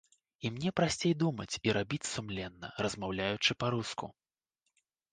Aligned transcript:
І 0.47 0.49
мне 0.53 0.71
прасцей 0.79 1.13
думаць 1.25 1.59
і 1.69 1.75
рабіць 1.79 2.03
сумленна, 2.13 2.73
размаўляючы 2.87 3.51
па-руску. 3.63 4.15